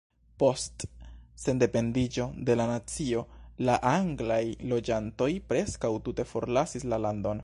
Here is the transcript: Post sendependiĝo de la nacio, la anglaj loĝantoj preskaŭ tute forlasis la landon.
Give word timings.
Post 0.43 0.85
sendependiĝo 1.41 2.25
de 2.49 2.55
la 2.61 2.65
nacio, 2.71 3.21
la 3.69 3.75
anglaj 3.91 4.41
loĝantoj 4.73 5.31
preskaŭ 5.53 5.93
tute 6.09 6.27
forlasis 6.35 6.89
la 6.95 7.03
landon. 7.07 7.37